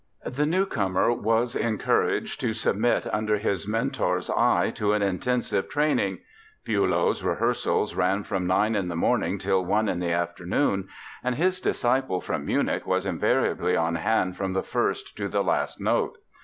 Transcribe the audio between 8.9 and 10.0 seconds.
morning till one in